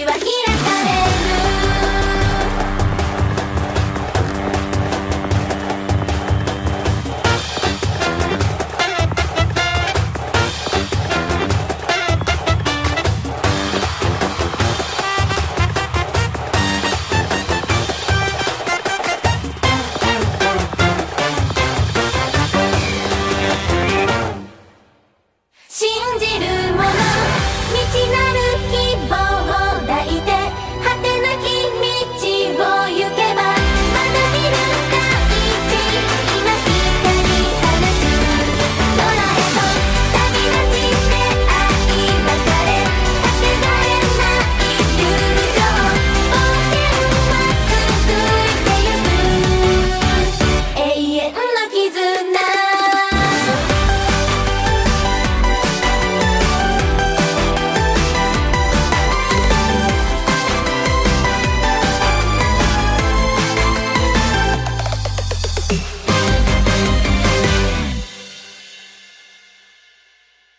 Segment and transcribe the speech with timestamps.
[0.00, 0.51] は開